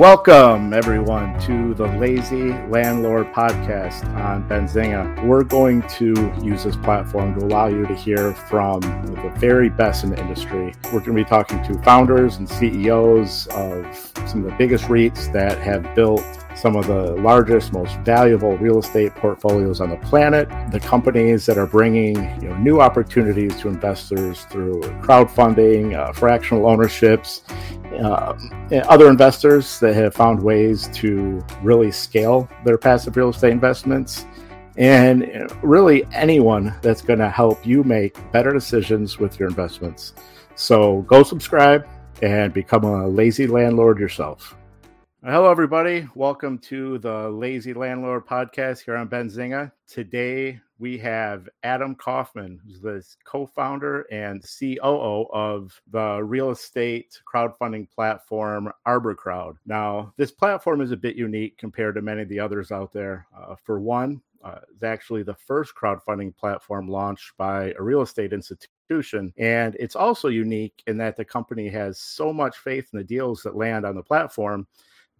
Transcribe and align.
Welcome, 0.00 0.72
everyone, 0.72 1.38
to 1.40 1.74
the 1.74 1.86
Lazy 1.98 2.54
Landlord 2.70 3.30
podcast 3.34 4.02
on 4.14 4.48
Benzinga. 4.48 5.26
We're 5.26 5.44
going 5.44 5.82
to 5.88 6.14
use 6.42 6.64
this 6.64 6.76
platform 6.76 7.38
to 7.38 7.44
allow 7.44 7.66
you 7.66 7.84
to 7.86 7.94
hear 7.94 8.32
from 8.32 8.80
the 8.80 9.30
very 9.36 9.68
best 9.68 10.02
in 10.02 10.08
the 10.08 10.18
industry. 10.18 10.72
We're 10.84 11.00
going 11.00 11.18
to 11.18 11.22
be 11.22 11.24
talking 11.24 11.62
to 11.64 11.82
founders 11.82 12.36
and 12.36 12.48
CEOs 12.48 13.48
of 13.48 13.84
some 14.26 14.42
of 14.42 14.50
the 14.50 14.56
biggest 14.56 14.84
REITs 14.84 15.30
that 15.34 15.58
have 15.58 15.94
built 15.94 16.24
some 16.56 16.76
of 16.76 16.86
the 16.86 17.12
largest, 17.16 17.72
most 17.72 17.94
valuable 17.98 18.56
real 18.56 18.78
estate 18.78 19.14
portfolios 19.14 19.80
on 19.80 19.90
the 19.90 19.96
planet, 19.96 20.48
the 20.72 20.80
companies 20.80 21.46
that 21.46 21.58
are 21.58 21.66
bringing 21.66 22.16
you 22.40 22.48
know, 22.48 22.56
new 22.56 22.80
opportunities 22.80 23.54
to 23.60 23.68
investors 23.68 24.44
through 24.44 24.80
crowdfunding, 25.02 25.94
uh, 25.94 26.12
fractional 26.12 26.66
ownerships, 26.66 27.42
uh, 28.00 28.36
other 28.88 29.08
investors 29.08 29.78
that 29.80 29.94
have 29.94 30.14
found 30.14 30.42
ways 30.42 30.88
to 30.94 31.44
really 31.62 31.90
scale 31.92 32.48
their 32.64 32.78
passive 32.78 33.16
real 33.16 33.28
estate 33.28 33.52
investments, 33.52 34.26
and 34.76 35.50
really 35.62 36.04
anyone 36.12 36.74
that's 36.82 37.02
going 37.02 37.18
to 37.18 37.28
help 37.28 37.66
you 37.66 37.84
make 37.84 38.16
better 38.32 38.52
decisions 38.52 39.18
with 39.18 39.38
your 39.38 39.48
investments. 39.48 40.14
So 40.54 41.02
go 41.02 41.22
subscribe 41.22 41.86
and 42.22 42.52
become 42.52 42.84
a 42.84 43.06
lazy 43.06 43.46
landlord 43.46 43.98
yourself. 43.98 44.56
Hello, 45.22 45.50
everybody. 45.50 46.08
Welcome 46.14 46.58
to 46.60 46.98
the 46.98 47.28
Lazy 47.28 47.74
Landlord 47.74 48.26
podcast 48.26 48.82
here 48.84 48.96
on 48.96 49.08
Benzinga. 49.08 49.70
Today 49.86 50.60
we 50.80 50.96
have 50.96 51.46
Adam 51.62 51.94
Kaufman, 51.94 52.58
who's 52.64 52.80
the 52.80 53.04
co 53.24 53.44
founder 53.44 54.06
and 54.10 54.42
COO 54.42 55.26
of 55.30 55.78
the 55.90 56.22
real 56.24 56.50
estate 56.50 57.20
crowdfunding 57.32 57.88
platform 57.90 58.72
ArborCrowd. 58.88 59.56
Now, 59.66 60.14
this 60.16 60.30
platform 60.30 60.80
is 60.80 60.90
a 60.90 60.96
bit 60.96 61.16
unique 61.16 61.58
compared 61.58 61.94
to 61.96 62.02
many 62.02 62.22
of 62.22 62.30
the 62.30 62.40
others 62.40 62.72
out 62.72 62.92
there. 62.92 63.26
Uh, 63.38 63.54
for 63.62 63.78
one, 63.78 64.22
uh, 64.42 64.60
it's 64.72 64.82
actually 64.82 65.22
the 65.22 65.34
first 65.34 65.74
crowdfunding 65.74 66.34
platform 66.34 66.88
launched 66.88 67.36
by 67.36 67.74
a 67.78 67.82
real 67.82 68.00
estate 68.00 68.32
institution. 68.32 69.34
And 69.36 69.76
it's 69.78 69.96
also 69.96 70.28
unique 70.28 70.82
in 70.86 70.96
that 70.96 71.16
the 71.16 71.26
company 71.26 71.68
has 71.68 71.98
so 71.98 72.32
much 72.32 72.56
faith 72.56 72.88
in 72.92 72.98
the 72.98 73.04
deals 73.04 73.42
that 73.42 73.54
land 73.54 73.84
on 73.84 73.94
the 73.94 74.02
platform 74.02 74.66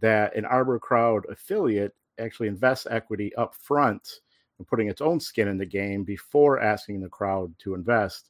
that 0.00 0.34
an 0.34 0.44
ArborCrowd 0.44 1.30
affiliate 1.30 1.94
actually 2.18 2.48
invests 2.48 2.86
equity 2.90 3.34
up 3.36 3.54
front 3.54 4.20
and 4.60 4.68
putting 4.68 4.88
its 4.88 5.00
own 5.00 5.18
skin 5.18 5.48
in 5.48 5.56
the 5.56 5.64
game 5.64 6.04
before 6.04 6.60
asking 6.60 7.00
the 7.00 7.08
crowd 7.08 7.52
to 7.58 7.74
invest. 7.74 8.28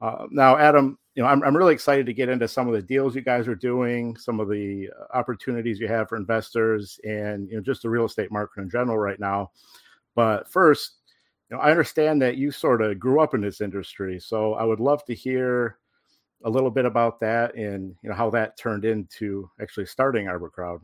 Uh, 0.00 0.26
now, 0.30 0.56
Adam, 0.56 0.96
you 1.16 1.22
know, 1.22 1.28
I'm, 1.28 1.42
I'm 1.42 1.56
really 1.56 1.74
excited 1.74 2.06
to 2.06 2.14
get 2.14 2.28
into 2.28 2.46
some 2.46 2.68
of 2.68 2.74
the 2.74 2.82
deals 2.82 3.16
you 3.16 3.22
guys 3.22 3.48
are 3.48 3.56
doing, 3.56 4.16
some 4.16 4.38
of 4.38 4.48
the 4.48 4.88
uh, 4.88 5.16
opportunities 5.16 5.80
you 5.80 5.88
have 5.88 6.08
for 6.08 6.16
investors, 6.16 7.00
and 7.02 7.48
you 7.50 7.56
know, 7.56 7.60
just 7.60 7.82
the 7.82 7.90
real 7.90 8.04
estate 8.04 8.30
market 8.30 8.62
in 8.62 8.70
general 8.70 8.96
right 8.96 9.18
now. 9.18 9.50
But 10.14 10.48
first, 10.48 10.92
you 11.50 11.56
know, 11.56 11.62
I 11.62 11.72
understand 11.72 12.22
that 12.22 12.36
you 12.36 12.52
sort 12.52 12.80
of 12.80 13.00
grew 13.00 13.20
up 13.20 13.34
in 13.34 13.40
this 13.40 13.60
industry, 13.60 14.20
so 14.20 14.54
I 14.54 14.62
would 14.62 14.80
love 14.80 15.04
to 15.06 15.14
hear 15.14 15.78
a 16.44 16.50
little 16.50 16.70
bit 16.70 16.84
about 16.84 17.18
that 17.20 17.56
and 17.56 17.96
you 18.02 18.10
know 18.10 18.14
how 18.14 18.30
that 18.30 18.56
turned 18.56 18.84
into 18.84 19.50
actually 19.60 19.86
starting 19.86 20.26
ArborCrowd. 20.26 20.80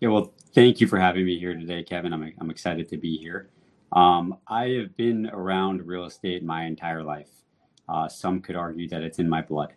Yeah, 0.00 0.08
well, 0.08 0.32
thank 0.54 0.80
you 0.80 0.86
for 0.86 0.98
having 0.98 1.26
me 1.26 1.38
here 1.38 1.54
today, 1.54 1.82
Kevin. 1.82 2.14
I'm, 2.14 2.32
I'm 2.38 2.50
excited 2.50 2.88
to 2.88 2.96
be 2.96 3.18
here. 3.18 3.50
Um, 3.92 4.38
I 4.46 4.68
have 4.80 4.96
been 4.96 5.28
around 5.28 5.86
real 5.86 6.04
estate 6.04 6.44
my 6.44 6.64
entire 6.64 7.02
life. 7.02 7.30
Uh, 7.88 8.08
some 8.08 8.40
could 8.40 8.56
argue 8.56 8.88
that 8.88 9.02
it's 9.02 9.18
in 9.18 9.28
my 9.28 9.40
blood. 9.40 9.72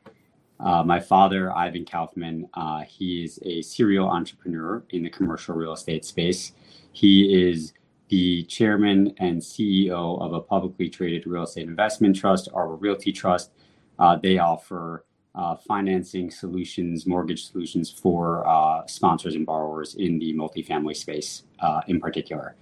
Uh, 0.59 0.84
my 0.84 1.00
father, 1.00 1.56
Ivan 1.56 1.86
Kaufman, 1.86 2.48
uh, 2.54 2.82
he 2.82 3.23
is 3.23 3.39
a 3.44 3.62
serial 3.62 4.08
entrepreneur 4.08 4.84
in 4.89 5.04
the 5.04 5.09
commercial 5.09 5.56
real 5.56 5.73
estate 5.73 6.06
space. 6.06 6.52
He 6.92 7.49
is 7.49 7.73
the 8.10 8.44
chairman 8.44 9.14
and 9.17 9.42
CEO 9.42 10.22
of 10.22 10.33
a 10.33 10.42
publicly 10.42 10.89
traded 10.89 11.26
real 11.26 11.43
estate 11.43 11.67
investment 11.67 12.16
trust, 12.16 12.49
Arbor 12.54 12.76
Realty 12.76 13.14
Trust. 13.14 13.52
Uh, 13.98 14.17
they 14.17 14.38
offer 14.38 15.05
uh, 15.33 15.55
financing 15.55 16.30
solutions, 16.30 17.08
mortgage 17.08 17.49
solutions 17.49 17.89
for 17.89 18.45
uh, 18.45 18.86
sponsors 18.86 19.36
and 19.36 19.45
borrowers 19.45 19.95
in 19.95 20.20
the 20.20 20.33
multifamily 20.33 20.95
space 20.95 21.43
in 21.88 21.99
particular. 22.02 22.55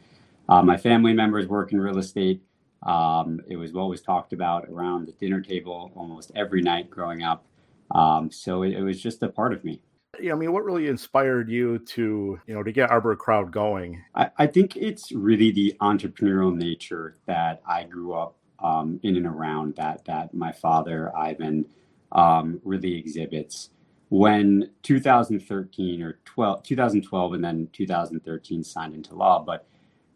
Uh, 0.49 0.63
my 0.63 0.75
family 0.75 1.13
members 1.13 1.47
work 1.47 1.71
in 1.71 1.79
real 1.79 1.99
estate. 1.99 2.41
Um, 2.81 3.39
it 3.47 3.55
was 3.55 3.71
what 3.71 3.87
was 3.87 4.01
talked 4.01 4.33
about 4.33 4.67
around 4.67 5.07
the 5.07 5.11
dinner 5.13 5.41
table 5.41 5.91
almost 5.95 6.31
every 6.35 6.61
night 6.61 6.89
growing 6.89 7.21
up. 7.21 7.45
Um, 7.91 8.31
so 8.31 8.63
it, 8.63 8.73
it, 8.73 8.81
was 8.81 8.99
just 8.99 9.21
a 9.21 9.29
part 9.29 9.53
of 9.53 9.63
me. 9.63 9.81
Yeah, 10.19 10.33
I 10.33 10.35
mean, 10.35 10.51
what 10.51 10.63
really 10.63 10.87
inspired 10.87 11.49
you 11.49 11.79
to, 11.79 12.39
you 12.47 12.53
know, 12.53 12.63
to 12.63 12.71
get 12.71 12.89
Arbor 12.89 13.15
Crowd 13.15 13.51
going? 13.51 14.01
I, 14.15 14.29
I 14.37 14.47
think 14.47 14.75
it's 14.75 15.11
really 15.11 15.51
the 15.51 15.75
entrepreneurial 15.81 16.55
nature 16.55 17.15
that 17.25 17.61
I 17.67 17.83
grew 17.83 18.13
up 18.13 18.35
um, 18.59 18.99
in 19.03 19.17
and 19.17 19.25
around. 19.25 19.75
That 19.75 20.05
that 20.05 20.33
my 20.33 20.51
father 20.51 21.15
Ivan 21.15 21.65
um, 22.11 22.59
really 22.63 22.95
exhibits. 22.95 23.69
When 24.09 24.71
2013 24.81 26.01
or 26.01 26.19
12, 26.25 26.63
2012 26.63 27.33
and 27.33 27.43
then 27.43 27.69
2013 27.73 28.63
signed 28.63 28.95
into 28.95 29.13
law, 29.13 29.43
but 29.43 29.67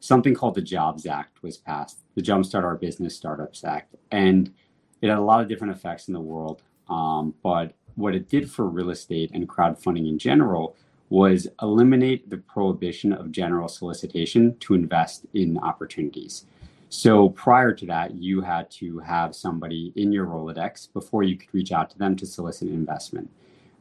something 0.03 0.33
called 0.33 0.53
the 0.53 0.61
Jobs 0.61 1.05
Act 1.05 1.41
was 1.41 1.55
passed, 1.55 1.99
the 2.15 2.21
Jumpstart 2.21 2.65
Our 2.65 2.75
Business 2.75 3.15
Startups 3.15 3.63
Act. 3.63 3.95
And 4.11 4.53
it 5.01 5.07
had 5.07 5.17
a 5.17 5.21
lot 5.21 5.39
of 5.39 5.47
different 5.47 5.73
effects 5.73 6.09
in 6.09 6.13
the 6.13 6.19
world. 6.19 6.61
Um, 6.89 7.33
but 7.41 7.73
what 7.95 8.13
it 8.13 8.27
did 8.27 8.51
for 8.51 8.67
real 8.67 8.89
estate 8.89 9.31
and 9.33 9.47
crowdfunding 9.47 10.09
in 10.09 10.19
general 10.19 10.75
was 11.09 11.47
eliminate 11.61 12.29
the 12.29 12.35
prohibition 12.35 13.13
of 13.13 13.31
general 13.31 13.69
solicitation 13.69 14.57
to 14.59 14.73
invest 14.73 15.25
in 15.33 15.57
opportunities. 15.59 16.47
So 16.89 17.29
prior 17.29 17.71
to 17.71 17.85
that, 17.85 18.13
you 18.13 18.41
had 18.41 18.69
to 18.71 18.99
have 18.99 19.33
somebody 19.33 19.93
in 19.95 20.11
your 20.11 20.25
Rolodex 20.25 20.91
before 20.91 21.23
you 21.23 21.37
could 21.37 21.53
reach 21.53 21.71
out 21.71 21.89
to 21.91 21.97
them 21.97 22.17
to 22.17 22.25
solicit 22.25 22.67
investment. 22.67 23.29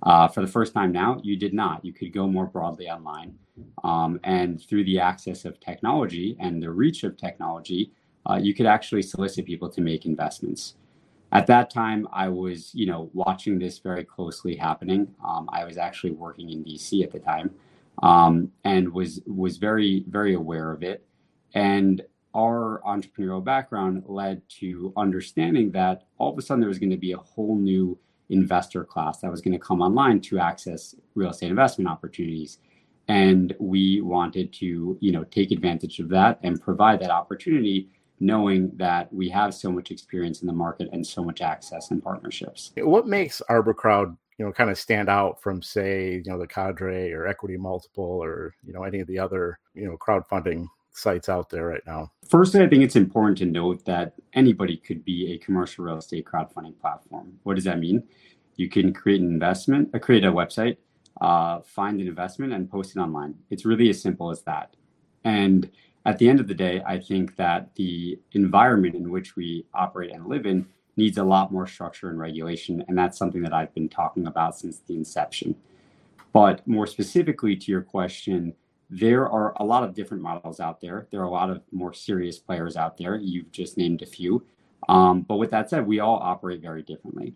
Uh, 0.03 0.27
for 0.29 0.41
the 0.41 0.47
first 0.47 0.75
time 0.75 0.93
now, 0.93 1.21
you 1.23 1.37
did 1.37 1.55
not. 1.55 1.85
You 1.85 1.93
could 1.93 2.13
go 2.13 2.27
more 2.27 2.47
broadly 2.47 2.89
online. 2.89 3.39
Um, 3.85 4.19
and 4.25 4.61
through 4.61 4.85
the 4.85 4.99
access 4.99 5.45
of 5.45 5.61
technology 5.61 6.37
and 6.41 6.63
the 6.63 6.71
reach 6.71 7.05
of 7.05 7.17
technology, 7.17 7.93
uh, 8.29 8.39
you 8.41 8.55
could 8.55 8.67
actually 8.67 9.03
solicit 9.03 9.47
people 9.47 9.69
to 9.69 9.81
make 9.81 10.07
investments. 10.07 10.75
At 11.33 11.47
that 11.47 11.71
time, 11.71 12.07
I 12.13 12.29
was, 12.29 12.75
you 12.75 12.87
know, 12.87 13.11
watching 13.15 13.59
this 13.59 13.79
very 13.79 14.05
closely 14.05 14.57
happening. 14.57 15.15
Um, 15.25 15.49
I 15.53 15.65
was 15.65 15.79
actually 15.79 16.13
working 16.13 16.51
in 16.51 16.63
DC 16.63 17.03
at 17.03 17.11
the 17.11 17.19
time, 17.19 17.51
um, 18.03 18.53
and 18.65 18.93
was 18.93 19.23
was 19.27 19.57
very 19.57 20.05
very 20.09 20.35
aware 20.35 20.73
of 20.73 20.83
it. 20.83 21.07
And 21.55 22.03
our 22.35 22.83
entrepreneurial 22.87 23.43
background 23.43 24.05
led 24.07 24.43
to 24.61 24.93
understanding 24.97 25.71
that 25.73 26.05
all 26.19 26.33
of 26.33 26.39
a 26.39 26.43
sudden 26.43 26.61
there 26.61 26.69
was 26.69 26.79
going 26.79 26.91
to 26.91 26.97
be 26.97 27.13
a 27.13 27.19
whole 27.19 27.57
new 27.57 27.99
investor 28.33 28.85
class 28.85 29.21
that 29.21 29.31
was 29.31 29.41
going 29.41 29.53
to 29.53 29.59
come 29.59 29.81
online 29.81 30.21
to 30.21 30.39
access 30.39 30.95
real 31.15 31.31
estate 31.31 31.51
investment 31.51 31.89
opportunities. 31.89 32.59
And 33.09 33.55
we 33.59 34.01
wanted 34.01 34.53
to 34.55 34.97
you 35.01 35.13
know 35.13 35.25
take 35.25 35.51
advantage 35.51 35.99
of 35.99 36.09
that 36.11 36.39
and 36.43 36.61
provide 36.61 37.01
that 37.01 37.11
opportunity 37.11 37.89
knowing 38.21 38.71
that 38.77 39.13
we 39.13 39.29
have 39.29 39.53
so 39.53 39.71
much 39.71 39.91
experience 39.91 40.43
in 40.43 40.47
the 40.47 40.53
market 40.53 40.89
and 40.93 41.05
so 41.05 41.25
much 41.25 41.41
access 41.41 41.91
and 41.91 42.03
partnerships. 42.03 42.71
What 42.77 43.09
makes 43.09 43.43
ArborCrowd 43.51 44.17
you 44.39 44.47
know 44.47 44.53
kind 44.53 44.71
of 44.71 44.79
stand 44.79 45.09
out 45.09 45.43
from 45.43 45.63
say 45.63 46.23
you 46.25 46.31
know 46.31 46.39
the 46.39 46.47
cadre 46.47 47.13
or 47.13 47.33
EquityMultiple 47.33 47.99
or 47.99 48.55
you 48.65 48.73
know 48.73 48.85
any 48.85 49.01
of 49.01 49.07
the 49.07 49.19
other 49.19 49.59
you 49.75 49.85
know 49.85 49.97
crowdfunding 49.97 50.67
sites 50.93 51.29
out 51.29 51.51
there 51.51 51.67
right 51.67 51.83
now? 51.87 52.11
Firstly, 52.29 52.63
I 52.63 52.69
think 52.69 52.83
it's 52.83 52.97
important 52.97 53.39
to 53.39 53.47
note 53.47 53.85
that 53.85 54.15
anybody 54.33 54.77
could 54.77 55.05
be 55.05 55.33
a 55.33 55.39
commercial 55.39 55.85
real 55.85 55.99
estate 55.99 56.25
crowdfunding 56.25 56.79
platform. 56.81 57.35
What 57.43 57.55
does 57.55 57.65
that 57.65 57.79
mean? 57.79 58.05
You 58.57 58.69
can 58.69 58.93
create 58.93 59.21
an 59.21 59.29
investment, 59.29 59.91
uh, 59.95 59.99
create 59.99 60.25
a 60.25 60.33
website, 60.33 60.77
uh, 61.21 61.61
find 61.61 62.01
an 62.01 62.09
investment, 62.09 62.53
and 62.53 62.71
post 62.71 62.97
it 62.97 63.01
online. 63.01 63.35
It's 63.51 63.65
really 63.65 63.89
as 63.91 64.01
simple 64.01 64.31
as 64.31 64.43
that. 64.43 64.77
And 65.25 65.71
at 66.05 66.19
the 66.19 66.29
end 66.29 66.41
of 66.41 66.49
the 66.49 66.55
day, 66.55 66.83
I 66.85 66.99
think 66.99 67.37
that 67.37 67.75
the 67.77 68.19
environment 68.33 68.95
in 68.95 69.11
which 69.11 69.37
we 69.37 69.67
operate 69.73 70.13
and 70.13 70.27
live 70.27 70.47
in 70.47 70.67
needs 70.97 71.19
a 71.19 71.25
lot 71.25 71.53
more 71.53 71.67
structure 71.67 72.11
and 72.11 72.19
regulation. 72.19 72.85
And 72.89 72.99
that's 72.99 73.17
something 73.17 73.43
that 73.43 73.53
I've 73.53 73.73
been 73.75 73.89
talking 73.89 74.27
about 74.27 74.59
since 74.59 74.81
the 74.81 74.95
inception. 74.95 75.55
But 76.33 76.67
more 76.67 76.87
specifically 76.87 77.57
to 77.57 77.71
your 77.71 77.83
question, 77.83 78.55
there 78.95 79.27
are 79.27 79.55
a 79.57 79.65
lot 79.65 79.83
of 79.83 79.95
different 79.95 80.23
models 80.23 80.61
out 80.61 80.79
there. 80.79 81.07
There 81.11 81.21
are 81.21 81.25
a 81.25 81.31
lot 81.31 81.49
of 81.49 81.63
more 81.73 81.95
serious 81.95 82.39
players 82.39 82.77
out 82.77 82.99
there. 82.99 83.17
You've 83.17 83.51
just 83.51 83.79
named 83.79 84.03
a 84.03 84.07
few. 84.07 84.45
Um, 84.87 85.23
but 85.23 85.37
with 85.37 85.51
that 85.53 85.71
said, 85.71 85.87
we 85.87 85.99
all 85.99 86.19
operate 86.19 86.61
very 86.61 86.83
differently. 86.83 87.35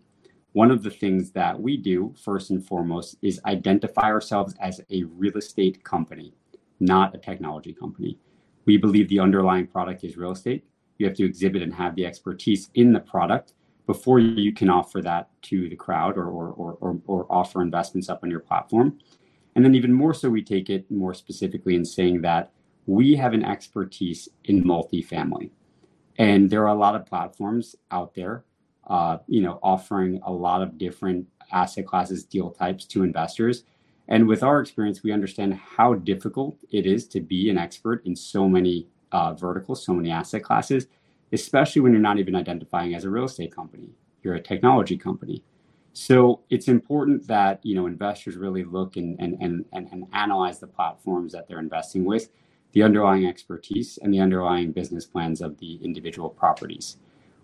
One 0.53 0.69
of 0.69 0.83
the 0.83 0.91
things 0.91 1.31
that 1.31 1.59
we 1.59 1.75
do, 1.75 2.13
first 2.23 2.51
and 2.51 2.63
foremost, 2.63 3.17
is 3.23 3.41
identify 3.45 4.03
ourselves 4.03 4.53
as 4.59 4.81
a 4.91 5.05
real 5.05 5.35
estate 5.35 5.83
company, 5.83 6.31
not 6.79 7.15
a 7.15 7.17
technology 7.17 7.73
company. 7.73 8.19
We 8.65 8.77
believe 8.77 9.09
the 9.09 9.19
underlying 9.19 9.65
product 9.65 10.03
is 10.03 10.15
real 10.15 10.33
estate. 10.33 10.63
You 10.99 11.07
have 11.07 11.17
to 11.17 11.25
exhibit 11.25 11.63
and 11.63 11.73
have 11.73 11.95
the 11.95 12.05
expertise 12.05 12.69
in 12.75 12.93
the 12.93 12.99
product 12.99 13.53
before 13.87 14.19
you 14.19 14.53
can 14.53 14.69
offer 14.69 15.01
that 15.01 15.29
to 15.43 15.69
the 15.69 15.75
crowd 15.75 16.17
or, 16.17 16.27
or, 16.27 16.49
or, 16.49 16.77
or, 16.81 17.01
or 17.07 17.25
offer 17.31 17.63
investments 17.63 18.09
up 18.09 18.23
on 18.23 18.29
your 18.29 18.41
platform. 18.41 18.99
And 19.57 19.65
then 19.65 19.73
even 19.73 19.91
more 19.91 20.13
so, 20.13 20.29
we 20.29 20.43
take 20.43 20.69
it 20.69 20.85
more 20.91 21.15
specifically 21.15 21.73
in 21.73 21.83
saying 21.83 22.21
that 22.21 22.51
we 22.85 23.15
have 23.15 23.33
an 23.33 23.43
expertise 23.43 24.29
in 24.43 24.63
multifamily. 24.63 25.49
And 26.19 26.47
there 26.47 26.61
are 26.61 26.75
a 26.75 26.79
lot 26.79 26.95
of 26.95 27.07
platforms 27.07 27.75
out 27.89 28.13
there, 28.13 28.45
uh, 28.85 29.17
you 29.25 29.41
know, 29.41 29.59
offering 29.63 30.21
a 30.23 30.31
lot 30.31 30.61
of 30.61 30.77
different 30.77 31.25
asset 31.51 31.87
classes, 31.87 32.23
deal 32.23 32.51
types 32.51 32.85
to 32.85 33.01
investors. 33.01 33.63
And 34.07 34.27
with 34.27 34.43
our 34.43 34.59
experience, 34.59 35.01
we 35.01 35.11
understand 35.11 35.55
how 35.55 35.95
difficult 35.95 36.59
it 36.69 36.85
is 36.85 37.07
to 37.07 37.19
be 37.19 37.49
an 37.49 37.57
expert 37.57 38.05
in 38.05 38.15
so 38.15 38.47
many 38.47 38.85
uh, 39.11 39.33
verticals, 39.33 39.83
so 39.83 39.91
many 39.91 40.11
asset 40.11 40.43
classes, 40.43 40.85
especially 41.33 41.81
when 41.81 41.93
you're 41.93 41.99
not 41.99 42.19
even 42.19 42.35
identifying 42.35 42.93
as 42.93 43.05
a 43.05 43.09
real 43.09 43.25
estate 43.25 43.55
company. 43.55 43.89
You're 44.21 44.35
a 44.35 44.39
technology 44.39 44.97
company. 44.97 45.41
So 45.99 46.41
it's 46.51 46.67
important 46.67 47.25
that 47.25 47.59
you 47.65 47.73
know 47.73 47.87
investors 47.87 48.35
really 48.37 48.63
look 48.63 48.97
and 48.97 49.19
and, 49.19 49.35
and, 49.41 49.65
and, 49.73 50.05
analyze 50.13 50.59
the 50.59 50.67
platforms 50.67 51.31
that 51.31 51.47
they're 51.47 51.57
investing 51.57 52.05
with, 52.05 52.29
the 52.73 52.83
underlying 52.83 53.25
expertise 53.25 53.97
and 54.03 54.13
the 54.13 54.19
underlying 54.19 54.71
business 54.73 55.07
plans 55.07 55.41
of 55.41 55.57
the 55.57 55.79
individual 55.83 56.29
properties. 56.29 56.97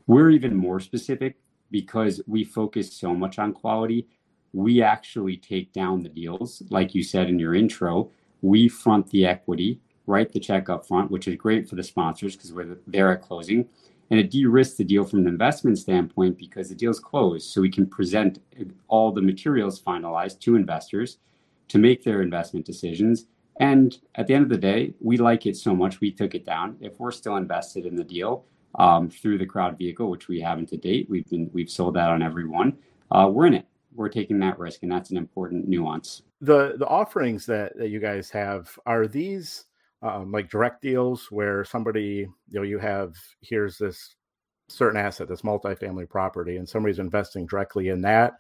We're 0.06 0.30
even 0.30 0.56
more 0.56 0.80
specific 0.80 1.38
because 1.72 2.22
we 2.28 2.44
focus 2.44 2.94
so 2.94 3.16
much 3.16 3.40
on 3.40 3.54
quality. 3.54 4.08
We 4.54 4.84
actually 4.84 5.38
take 5.38 5.74
down 5.74 6.04
the 6.04 6.10
deals, 6.10 6.62
like 6.70 6.94
you 6.94 7.02
said 7.02 7.30
in 7.30 7.40
your 7.40 7.56
intro. 7.56 8.12
We 8.44 8.70
front 8.70 9.10
the 9.10 9.26
equity, 9.26 9.82
write 10.06 10.32
the 10.32 10.40
check 10.40 10.70
up 10.70 10.86
front, 10.86 11.10
which 11.10 11.28
is 11.28 11.38
great 11.38 11.68
for 11.68 11.76
the 11.76 11.82
sponsors 11.82 12.36
because 12.36 12.54
we're 12.54 12.78
there 12.86 13.12
at 13.12 13.24
closing. 13.24 13.68
And 14.13 14.19
it 14.19 14.30
de 14.30 14.45
risks 14.45 14.75
the 14.75 14.83
deal 14.83 15.06
from 15.06 15.21
an 15.21 15.27
investment 15.27 15.80
standpoint 15.80 16.38
because 16.38 16.69
the 16.69 16.75
deal's 16.75 17.00
closed. 17.00 17.50
So 17.50 17.62
we 17.62 17.71
can 17.71 17.88
present 17.88 18.38
all 18.88 19.12
the 19.12 19.24
materials 19.24 19.81
finalized 19.81 20.39
to 20.42 20.56
investors 20.56 21.18
to 21.69 21.80
make 21.80 22.04
their 22.04 22.21
investment 22.21 22.63
decisions. 22.63 23.25
And 23.60 23.98
at 24.13 24.27
the 24.27 24.36
end 24.36 24.44
of 24.44 24.50
the 24.50 24.57
day, 24.60 24.94
we 25.00 25.18
like 25.18 25.48
it 25.48 25.57
so 25.57 25.75
much, 25.75 26.00
we 26.00 26.12
took 26.12 26.36
it 26.36 26.45
down. 26.45 26.77
If 26.80 27.00
we're 27.00 27.10
still 27.10 27.38
invested 27.38 27.88
in 27.88 27.95
the 27.95 28.04
deal 28.04 28.45
um, 28.75 29.10
through 29.10 29.39
the 29.39 29.48
crowd 29.48 29.80
vehicle, 29.80 30.12
which 30.12 30.27
we 30.27 30.39
haven't 30.39 30.69
to 30.69 30.77
date, 30.77 31.10
we've 31.10 31.27
been 31.27 31.50
we've 31.51 31.71
sold 31.71 31.95
that 31.95 32.10
on 32.10 32.21
every 32.21 32.48
one. 32.48 32.77
Uh, 33.10 33.31
we're 33.33 33.48
in 33.48 33.56
it. 33.56 33.65
We're 33.95 34.10
taking 34.10 34.38
that 34.42 34.60
risk, 34.60 34.83
and 34.83 34.92
that's 34.92 35.10
an 35.10 35.18
important 35.18 35.68
nuance. 35.68 36.21
The 36.39 36.75
the 36.77 36.86
offerings 36.86 37.48
that, 37.48 37.75
that 37.80 37.89
you 37.89 38.00
guys 38.00 38.30
have 38.30 38.77
are 38.86 39.07
these 39.07 39.65
um, 40.04 40.32
like 40.32 40.50
direct 40.50 40.82
deals 40.82 41.32
where 41.32 41.64
somebody 41.64 42.28
you 42.50 42.60
know 42.60 42.62
you 42.62 42.78
have 42.78 43.16
here's 43.42 43.78
this 43.78 44.16
certain 44.68 45.00
asset 45.00 45.28
this 45.28 45.42
multifamily 45.42 46.08
property 46.10 46.58
and 46.58 46.68
somebody's 46.68 47.00
investing 47.00 47.46
directly 47.46 47.90
in 47.90 48.02
that 48.02 48.34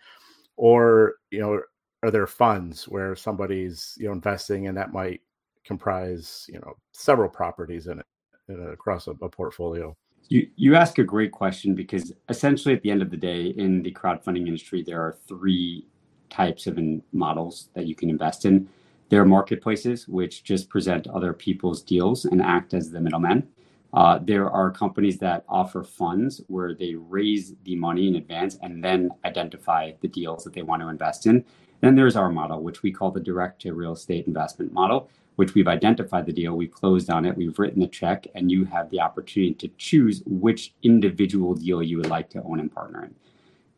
or 0.57 1.15
you 1.31 1.39
know 1.39 1.59
are 2.03 2.11
there 2.11 2.27
funds 2.27 2.87
where 2.87 3.15
somebody's 3.15 3.95
you 3.97 4.07
know 4.07 4.11
investing 4.11 4.67
and 4.67 4.77
that 4.77 4.93
might 4.93 5.21
comprise 5.63 6.45
you 6.49 6.59
know 6.59 6.73
several 6.91 7.29
properties 7.29 7.87
in 7.87 7.99
it 7.99 8.05
in 8.49 8.61
across 8.69 9.07
a, 9.07 9.11
a 9.21 9.29
portfolio? 9.29 9.95
You, 10.29 10.47
you 10.55 10.75
ask 10.75 10.99
a 10.99 11.03
great 11.03 11.31
question 11.31 11.75
because 11.75 12.13
essentially 12.29 12.73
at 12.73 12.81
the 12.81 12.91
end 12.91 13.01
of 13.01 13.09
the 13.09 13.17
day 13.17 13.47
in 13.57 13.83
the 13.83 13.91
crowdfunding 13.91 14.47
industry 14.47 14.83
there 14.83 15.01
are 15.01 15.17
three 15.27 15.87
types 16.29 16.67
of 16.67 16.79
models 17.11 17.69
that 17.73 17.87
you 17.87 17.95
can 17.95 18.09
invest 18.09 18.45
in 18.45 18.67
there 19.13 19.21
are 19.21 19.25
marketplaces 19.25 20.07
which 20.07 20.43
just 20.43 20.69
present 20.69 21.05
other 21.05 21.33
people's 21.33 21.83
deals 21.83 22.25
and 22.25 22.41
act 22.41 22.73
as 22.73 22.89
the 22.89 22.99
middlemen. 22.99 23.47
Uh, 23.93 24.17
there 24.19 24.49
are 24.49 24.71
companies 24.71 25.19
that 25.19 25.45
offer 25.47 25.83
funds 25.83 26.41
where 26.47 26.73
they 26.73 26.95
raise 26.95 27.53
the 27.63 27.75
money 27.75 28.07
in 28.07 28.15
advance 28.15 28.57
and 28.63 28.83
then 28.83 29.11
identify 29.23 29.91
the 30.01 30.07
deals 30.07 30.43
that 30.43 30.53
they 30.53 30.63
want 30.63 30.81
to 30.81 30.87
invest 30.87 31.27
in. 31.27 31.45
Then 31.81 31.93
there's 31.93 32.15
our 32.15 32.31
model, 32.31 32.63
which 32.63 32.81
we 32.81 32.91
call 32.91 33.11
the 33.11 33.19
direct 33.19 33.61
to 33.61 33.75
real 33.75 33.93
estate 33.93 34.25
investment 34.25 34.73
model, 34.73 35.11
which 35.35 35.53
we've 35.53 35.67
identified 35.67 36.25
the 36.25 36.33
deal, 36.33 36.55
we've 36.55 36.71
closed 36.71 37.11
on 37.11 37.23
it, 37.23 37.37
we've 37.37 37.59
written 37.59 37.81
the 37.81 37.87
check, 37.87 38.25
and 38.33 38.51
you 38.51 38.65
have 38.65 38.89
the 38.89 38.99
opportunity 38.99 39.53
to 39.53 39.67
choose 39.77 40.23
which 40.25 40.73
individual 40.81 41.53
deal 41.53 41.83
you 41.83 41.97
would 41.97 42.09
like 42.09 42.31
to 42.31 42.41
own 42.41 42.59
and 42.59 42.73
partner 42.73 43.03
in. 43.03 43.15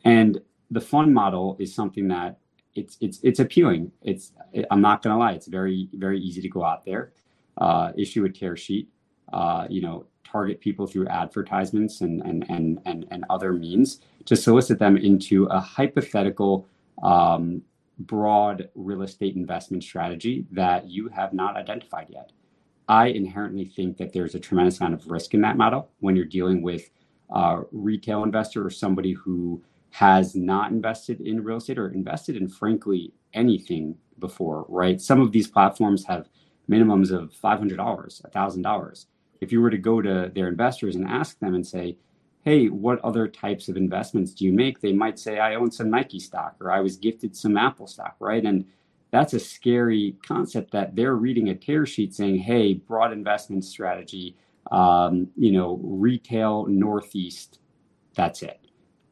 And 0.05 0.39
the 0.71 0.79
fund 0.79 1.13
model 1.13 1.57
is 1.59 1.75
something 1.75 2.07
that 2.07 2.39
it's 2.75 2.97
it's 3.01 3.19
it's 3.23 3.39
appealing. 3.39 3.91
It's 4.01 4.33
I'm 4.69 4.81
not 4.81 5.01
gonna 5.01 5.17
lie, 5.17 5.31
it's 5.31 5.47
very 5.47 5.89
very 5.93 6.19
easy 6.19 6.41
to 6.41 6.49
go 6.49 6.63
out 6.63 6.85
there, 6.85 7.13
uh, 7.57 7.91
issue 7.97 8.25
a 8.25 8.29
tear 8.29 8.55
sheet, 8.55 8.89
uh, 9.33 9.65
you 9.69 9.81
know, 9.81 10.05
target 10.23 10.59
people 10.59 10.85
through 10.85 11.07
advertisements 11.07 12.01
and 12.01 12.21
and 12.21 12.45
and 12.49 12.79
and, 12.85 13.05
and 13.11 13.25
other 13.29 13.53
means 13.53 14.01
to 14.25 14.35
solicit 14.35 14.77
them 14.77 14.97
into 14.97 15.45
a 15.45 15.59
hypothetical 15.59 16.67
um, 17.01 17.61
broad 17.99 18.69
real 18.75 19.03
estate 19.03 19.35
investment 19.35 19.83
strategy 19.83 20.45
that 20.51 20.87
you 20.87 21.07
have 21.09 21.33
not 21.33 21.55
identified 21.55 22.07
yet. 22.09 22.31
I 22.87 23.07
inherently 23.07 23.65
think 23.65 23.97
that 23.97 24.13
there's 24.13 24.35
a 24.35 24.39
tremendous 24.39 24.79
amount 24.79 24.95
of 24.95 25.09
risk 25.09 25.33
in 25.33 25.41
that 25.41 25.57
model 25.57 25.89
when 25.99 26.15
you're 26.15 26.25
dealing 26.25 26.61
with 26.61 26.89
a 27.31 27.61
retail 27.71 28.23
investor 28.23 28.63
or 28.65 28.69
somebody 28.69 29.13
who 29.13 29.63
has 29.95 30.35
not 30.35 30.71
invested 30.71 31.21
in 31.21 31.41
real 31.41 31.55
estate 31.55 31.77
or 31.77 31.87
invested 31.87 32.35
in, 32.35 32.49
frankly, 32.49 33.13
anything 33.33 33.95
before, 34.19 34.65
right? 34.67 34.99
Some 34.99 35.21
of 35.21 35.31
these 35.31 35.47
platforms 35.47 36.03
have 36.03 36.27
minimums 36.69 37.11
of 37.11 37.31
$500, 37.31 37.77
$1,000. 37.77 39.05
If 39.39 39.53
you 39.53 39.61
were 39.61 39.69
to 39.69 39.77
go 39.77 40.01
to 40.01 40.29
their 40.35 40.49
investors 40.49 40.97
and 40.97 41.07
ask 41.07 41.39
them 41.39 41.55
and 41.55 41.65
say, 41.65 41.95
hey, 42.43 42.67
what 42.67 42.99
other 43.05 43.25
types 43.29 43.69
of 43.69 43.77
investments 43.77 44.33
do 44.33 44.43
you 44.43 44.51
make? 44.51 44.81
They 44.81 44.91
might 44.91 45.17
say, 45.17 45.39
I 45.39 45.55
own 45.55 45.71
some 45.71 45.91
Nike 45.91 46.19
stock 46.19 46.57
or 46.59 46.73
I 46.73 46.81
was 46.81 46.97
gifted 46.97 47.33
some 47.33 47.55
Apple 47.55 47.87
stock, 47.87 48.17
right? 48.19 48.43
And 48.43 48.65
that's 49.11 49.33
a 49.33 49.39
scary 49.39 50.17
concept 50.27 50.71
that 50.71 50.97
they're 50.97 51.15
reading 51.15 51.47
a 51.47 51.55
tear 51.55 51.85
sheet 51.85 52.13
saying, 52.13 52.39
hey, 52.39 52.73
broad 52.73 53.13
investment 53.13 53.63
strategy, 53.63 54.35
um, 54.73 55.29
you 55.37 55.53
know, 55.53 55.79
retail 55.81 56.65
Northeast, 56.65 57.59
that's 58.13 58.43
it 58.43 58.64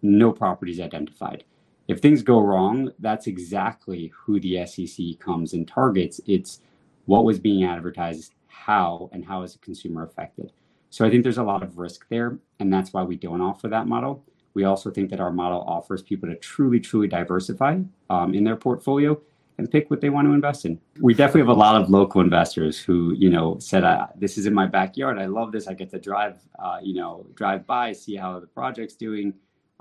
no 0.03 0.31
properties 0.31 0.79
identified. 0.79 1.43
If 1.87 1.99
things 1.99 2.21
go 2.21 2.39
wrong, 2.39 2.91
that's 2.99 3.27
exactly 3.27 4.11
who 4.15 4.39
the 4.39 4.65
SEC 4.65 5.19
comes 5.19 5.53
and 5.53 5.67
targets. 5.67 6.21
It's 6.25 6.61
what 7.05 7.25
was 7.25 7.39
being 7.39 7.65
advertised, 7.65 8.35
how, 8.47 9.09
and 9.11 9.25
how 9.25 9.43
is 9.43 9.53
the 9.53 9.59
consumer 9.59 10.03
affected. 10.03 10.51
So 10.89 11.05
I 11.05 11.09
think 11.09 11.23
there's 11.23 11.39
a 11.39 11.43
lot 11.43 11.63
of 11.63 11.77
risk 11.77 12.07
there, 12.09 12.37
and 12.59 12.71
that's 12.71 12.93
why 12.93 13.03
we 13.03 13.15
don't 13.15 13.41
offer 13.41 13.67
that 13.67 13.87
model. 13.87 14.23
We 14.53 14.63
also 14.63 14.91
think 14.91 15.09
that 15.09 15.19
our 15.19 15.31
model 15.31 15.63
offers 15.67 16.03
people 16.03 16.29
to 16.29 16.35
truly, 16.35 16.79
truly 16.79 17.07
diversify 17.07 17.79
um, 18.09 18.33
in 18.33 18.43
their 18.43 18.55
portfolio 18.55 19.19
and 19.57 19.69
pick 19.69 19.89
what 19.89 20.01
they 20.01 20.09
want 20.09 20.27
to 20.27 20.33
invest 20.33 20.65
in. 20.65 20.79
We 20.99 21.13
definitely 21.13 21.41
have 21.41 21.49
a 21.49 21.53
lot 21.53 21.79
of 21.81 21.89
local 21.89 22.21
investors 22.21 22.79
who, 22.79 23.13
you 23.13 23.29
know, 23.29 23.57
said, 23.59 23.83
"This 24.15 24.37
is 24.37 24.45
in 24.45 24.53
my 24.53 24.67
backyard. 24.67 25.17
I 25.19 25.25
love 25.25 25.51
this. 25.51 25.67
I 25.67 25.73
get 25.73 25.89
to 25.91 25.99
drive, 25.99 26.37
uh, 26.59 26.79
you 26.81 26.93
know, 26.93 27.25
drive 27.35 27.65
by, 27.65 27.91
see 27.91 28.15
how 28.15 28.39
the 28.39 28.47
project's 28.47 28.95
doing." 28.95 29.33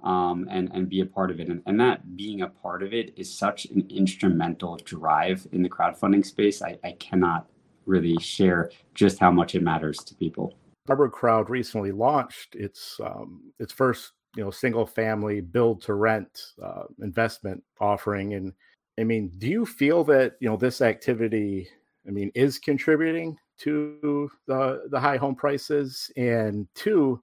Um, 0.03 0.49
and 0.51 0.69
and 0.75 0.89
be 0.89 1.01
a 1.01 1.07
part 1.07 1.31
of 1.31 1.39
it. 1.39 1.49
And, 1.49 1.63
and 1.65 1.79
that 1.79 2.17
being 2.17 2.43
a 2.43 2.49
part 2.49 2.83
of 2.83 2.93
it 2.93 3.17
is 3.17 3.33
such 3.33 3.67
an 3.67 3.87
instrumental 3.89 4.77
drive 4.85 5.47
in 5.53 5.63
the 5.63 5.69
crowdfunding 5.69 6.27
space. 6.27 6.61
I, 6.61 6.77
I 6.83 6.93
cannot 6.99 7.47
really 7.87 8.19
share 8.19 8.71
just 8.95 9.19
how 9.19 9.31
much 9.31 9.55
it 9.55 9.63
matters 9.63 9.99
to 9.99 10.15
people. 10.15 10.55
ArborCrowd 10.89 11.49
recently 11.49 11.93
launched 11.93 12.55
its 12.57 12.99
um, 13.05 13.53
its 13.61 13.73
first 13.73 14.13
you 14.37 14.43
know 14.43 14.51
single 14.51 14.87
family 14.87 15.41
build 15.41 15.83
to 15.83 15.95
rent 15.95 16.53
uh, 16.63 16.85
investment 17.01 17.63
offering, 17.81 18.35
and 18.35 18.53
I 18.99 19.05
mean, 19.05 19.31
do 19.39 19.49
you 19.49 19.65
feel 19.65 20.05
that 20.05 20.37
you 20.41 20.49
know 20.49 20.57
this 20.57 20.81
activity? 20.81 21.69
I 22.07 22.11
mean, 22.11 22.33
is 22.35 22.59
contributing 22.59 23.37
to 23.59 24.29
the 24.47 24.89
the 24.91 24.99
high 24.99 25.17
home 25.17 25.37
prices, 25.37 26.11
and 26.17 26.67
two, 26.75 27.23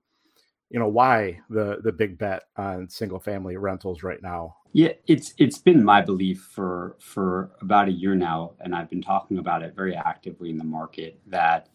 you 0.70 0.80
know 0.80 0.88
why 0.88 1.40
the 1.50 1.80
the 1.84 1.92
big 1.92 2.18
bet 2.18 2.44
on 2.58 2.90
single 2.90 3.20
family 3.20 3.58
rentals 3.58 4.04
right 4.04 4.22
now? 4.22 4.56
Yeah 4.74 4.94
it's 5.08 5.34
it's 5.38 5.58
been 5.58 5.84
my 5.84 6.02
belief 6.02 6.48
for 6.52 6.96
for 7.00 7.52
about 7.62 7.88
a 7.88 7.92
year 7.92 8.14
now 8.14 8.52
and 8.60 8.76
i've 8.76 8.90
been 8.90 9.02
talking 9.02 9.40
about 9.40 9.64
it 9.64 9.76
very 9.76 9.96
actively 9.96 10.52
in 10.52 10.60
the 10.60 10.64
market 10.64 11.20
that 11.26 11.70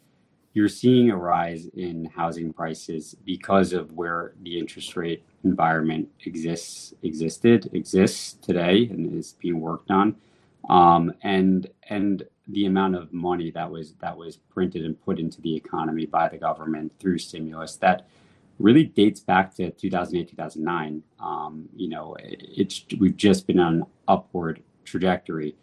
you're 0.55 0.69
seeing 0.69 1.11
a 1.11 1.17
rise 1.17 1.67
in 1.75 2.05
housing 2.07 2.53
prices 2.53 3.17
because 3.25 3.73
of 3.73 3.93
where 3.93 4.35
the 4.43 4.57
interest 4.57 4.97
rate 4.97 5.25
environment 5.43 6.09
exists 6.25 6.95
existed 7.03 7.69
exists 7.75 8.35
today 8.35 8.87
and 8.91 9.13
is 9.19 9.33
being 9.41 9.61
worked 9.61 9.91
on. 9.91 10.17
Um, 10.71 11.13
and 11.23 11.69
and 11.91 12.23
the 12.47 12.67
amount 12.67 12.95
of 12.95 13.13
money 13.13 13.51
that 13.51 13.69
was 13.69 13.95
that 13.95 14.17
was 14.17 14.37
printed 14.37 14.85
and 14.85 15.01
put 15.05 15.19
into 15.19 15.41
the 15.41 15.55
economy 15.55 16.07
by 16.07 16.29
the 16.29 16.39
government 16.39 16.93
through 17.01 17.19
stimulus 17.19 17.75
that 17.77 18.07
really 18.59 18.85
dates 18.85 19.21
back 19.21 19.55
to 19.57 19.71
2008 19.71 20.29
2009 20.31 21.03
um, 21.21 21.69
you 21.75 21.89
know 21.89 22.17
it's 22.21 22.85
we've 22.99 23.17
just 23.17 23.47
been 23.47 23.59
on 23.59 23.75
an 23.75 23.85
upward 24.09 24.63
trajectory. 24.85 25.57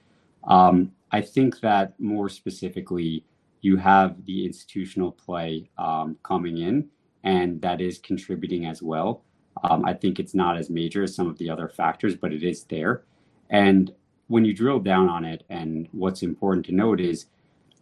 Um, 0.45 0.91
i 1.11 1.21
think 1.21 1.59
that 1.61 1.99
more 1.99 2.29
specifically 2.29 3.23
you 3.61 3.77
have 3.77 4.25
the 4.25 4.45
institutional 4.45 5.11
play 5.11 5.69
um, 5.77 6.17
coming 6.23 6.57
in 6.57 6.87
and 7.23 7.61
that 7.61 7.79
is 7.81 7.99
contributing 7.99 8.65
as 8.65 8.81
well. 8.81 9.23
Um, 9.63 9.85
i 9.85 9.93
think 9.93 10.19
it's 10.19 10.33
not 10.33 10.57
as 10.57 10.69
major 10.69 11.03
as 11.03 11.15
some 11.15 11.27
of 11.27 11.37
the 11.37 11.49
other 11.49 11.69
factors 11.69 12.15
but 12.15 12.33
it 12.33 12.43
is 12.43 12.63
there. 12.65 13.03
And 13.49 13.93
when 14.31 14.45
you 14.45 14.53
drill 14.53 14.79
down 14.79 15.09
on 15.09 15.25
it, 15.25 15.43
and 15.49 15.89
what's 15.91 16.23
important 16.23 16.65
to 16.67 16.71
note 16.71 17.01
is 17.01 17.25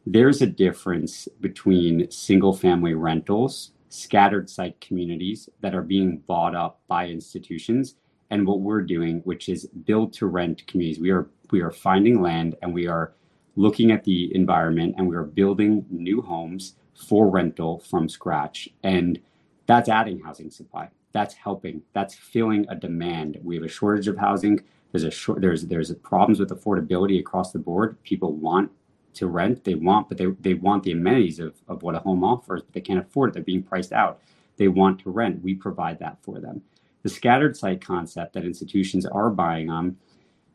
there's 0.06 0.42
a 0.42 0.48
difference 0.48 1.28
between 1.40 2.10
single 2.10 2.54
family 2.54 2.96
rentals, 2.96 3.72
scattered 3.90 4.50
site 4.50 4.80
communities 4.80 5.50
that 5.62 5.76
are 5.76 5.82
being 5.82 6.20
bought 6.28 6.56
up 6.56 6.80
by 6.88 7.08
institutions, 7.08 7.96
and 8.30 8.46
what 8.46 8.62
we're 8.62 8.82
doing, 8.82 9.20
which 9.26 9.50
is 9.50 9.68
build 9.86 10.14
to 10.14 10.28
rent 10.28 10.66
communities. 10.68 11.02
We 11.02 11.12
are 11.12 11.28
we 11.52 11.62
are 11.62 11.72
finding 11.72 12.22
land 12.22 12.56
and 12.62 12.74
we 12.74 12.88
are 12.88 13.14
looking 13.56 13.92
at 13.92 14.04
the 14.04 14.34
environment 14.36 14.96
and 14.98 15.08
we 15.08 15.16
are 15.16 15.24
building 15.24 15.86
new 15.90 16.22
homes 16.22 16.76
for 16.94 17.30
rental 17.30 17.80
from 17.80 18.08
scratch. 18.08 18.70
And 18.84 19.20
that's 19.66 19.90
adding 19.90 20.20
housing 20.20 20.52
supply. 20.52 20.90
That's 21.12 21.34
helping. 21.34 21.82
That's 21.94 22.14
filling 22.14 22.66
a 22.70 22.76
demand. 22.76 23.40
We 23.44 23.56
have 23.56 23.64
a 23.64 23.70
shortage 23.70 24.08
of 24.08 24.18
housing. 24.18 24.62
There's 24.92 25.04
a 25.04 25.12
short, 25.12 25.42
there's 25.42 25.66
there's 25.66 25.94
problems 25.96 26.40
with 26.40 26.50
affordability 26.50 27.20
across 27.20 27.52
the 27.52 27.60
board. 27.60 28.02
People 28.04 28.34
want 28.34 28.72
to 29.20 29.28
rent. 29.28 29.64
They 29.64 29.76
want, 29.76 30.10
but 30.10 30.18
they, 30.18 30.28
they 30.40 30.56
want 30.56 30.84
the 30.84 30.92
amenities 30.92 31.40
of, 31.40 31.56
of 31.68 31.84
what 31.84 31.96
a 31.96 32.00
home 32.00 32.24
offers, 32.24 32.62
but 32.64 32.74
they 32.74 32.82
can't 32.82 33.00
afford 33.00 33.30
it. 33.30 33.34
They're 33.34 33.44
being 33.44 33.64
priced 33.64 33.94
out. 33.94 34.22
They 34.58 34.68
want 34.68 35.00
to 35.02 35.12
rent. 35.12 35.44
We 35.44 35.54
provide 35.54 36.00
that 36.00 36.18
for 36.22 36.40
them. 36.40 36.64
The 37.04 37.10
scattered 37.10 37.56
site 37.56 37.82
concept 37.82 38.34
that 38.34 38.44
institutions 38.44 39.06
are 39.06 39.30
buying 39.30 39.70
on 39.70 39.98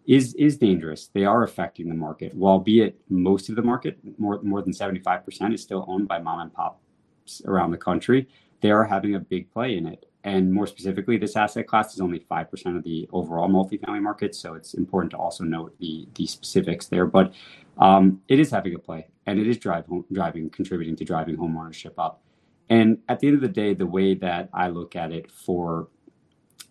is 0.06 0.34
is 0.34 0.58
dangerous. 0.58 1.06
They 1.06 1.24
are 1.24 1.42
affecting 1.42 1.88
the 1.88 1.94
market. 1.94 2.34
While 2.34 2.58
be 2.58 2.82
it 2.82 3.00
most 3.08 3.48
of 3.48 3.56
the 3.56 3.62
market, 3.62 3.98
more 4.18 4.40
more 4.42 4.60
than 4.60 4.72
75% 4.72 5.54
is 5.54 5.62
still 5.62 5.86
owned 5.88 6.08
by 6.08 6.18
mom 6.18 6.40
and 6.40 6.52
pops 6.52 7.40
around 7.46 7.70
the 7.70 7.78
country, 7.78 8.28
they 8.60 8.70
are 8.70 8.84
having 8.84 9.14
a 9.14 9.20
big 9.20 9.50
play 9.50 9.76
in 9.76 9.86
it. 9.86 10.06
And 10.24 10.50
more 10.50 10.66
specifically, 10.66 11.18
this 11.18 11.36
asset 11.36 11.66
class 11.66 11.94
is 11.94 12.00
only 12.00 12.18
5% 12.18 12.76
of 12.76 12.82
the 12.82 13.08
overall 13.12 13.48
multifamily 13.48 14.00
market. 14.00 14.34
So 14.34 14.54
it's 14.54 14.72
important 14.74 15.10
to 15.10 15.18
also 15.18 15.44
note 15.44 15.78
the, 15.78 16.08
the 16.14 16.26
specifics 16.26 16.86
there. 16.86 17.06
But 17.06 17.34
um, 17.78 18.22
it 18.28 18.40
is 18.40 18.50
having 18.50 18.74
a 18.74 18.78
play 18.78 19.06
and 19.26 19.38
it 19.38 19.46
is 19.46 19.58
drive, 19.58 19.84
driving, 20.10 20.48
contributing 20.48 20.96
to 20.96 21.04
driving 21.04 21.36
home 21.36 21.56
ownership 21.56 21.94
up. 21.98 22.22
And 22.70 22.98
at 23.08 23.20
the 23.20 23.26
end 23.26 23.36
of 23.36 23.42
the 23.42 23.48
day, 23.48 23.74
the 23.74 23.86
way 23.86 24.14
that 24.14 24.48
I 24.54 24.68
look 24.68 24.96
at 24.96 25.12
it 25.12 25.30
for 25.30 25.88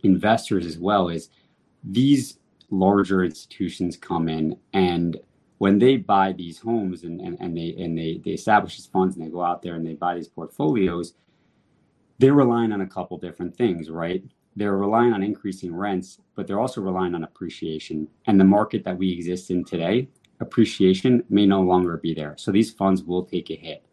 investors 0.02 0.66
as 0.66 0.78
well 0.80 1.10
is 1.10 1.30
these 1.84 2.40
larger 2.72 3.24
institutions 3.24 3.96
come 3.98 4.28
in 4.28 4.58
and 4.74 5.18
when 5.60 5.80
they 5.80 5.96
buy 5.96 6.34
these 6.34 6.60
homes 6.60 7.04
and, 7.04 7.22
and, 7.22 7.38
and 7.40 7.56
they 7.56 7.74
and 7.78 7.98
they, 7.98 8.20
they 8.26 8.32
establish 8.32 8.76
these 8.76 8.88
funds 8.88 9.16
and 9.16 9.26
they 9.26 9.30
go 9.30 9.42
out 9.42 9.62
there 9.62 9.76
and 9.76 9.88
they 9.88 9.94
buy 9.94 10.14
these 10.14 10.28
portfolios, 10.28 11.14
they're 12.24 12.34
relying 12.34 12.72
on 12.72 12.80
a 12.80 12.88
couple 12.88 13.18
different 13.18 13.54
things, 13.54 13.90
right? 13.90 14.24
They're 14.56 14.78
relying 14.78 15.12
on 15.12 15.22
increasing 15.22 15.76
rents, 15.76 16.20
but 16.36 16.48
they're 16.48 16.60
also 16.60 16.80
relying 16.80 17.16
on 17.16 17.26
appreciation. 17.26 18.08
And 18.28 18.40
the 18.40 18.46
market 18.46 18.86
that 18.86 18.98
we 18.98 19.12
exist 19.12 19.52
in 19.52 19.66
today, 19.66 20.08
appreciation 20.40 21.22
may 21.30 21.46
no 21.46 21.62
longer 21.62 21.98
be 21.98 22.14
there. 22.14 22.36
So 22.38 22.50
these 22.50 22.72
funds 22.72 23.04
will 23.04 23.26
take 23.26 23.50
a 23.50 23.56
hit. 23.56 23.84